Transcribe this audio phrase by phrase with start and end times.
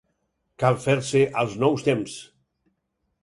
[0.61, 2.15] Cal fer-se als nous temps.